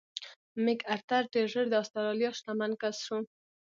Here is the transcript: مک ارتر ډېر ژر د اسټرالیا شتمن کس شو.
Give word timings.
مک 0.63 0.79
ارتر 0.95 1.21
ډېر 1.33 1.47
ژر 1.53 1.65
د 1.69 1.73
اسټرالیا 1.83 2.29
شتمن 2.37 2.71
کس 2.81 2.95
شو. 3.05 3.19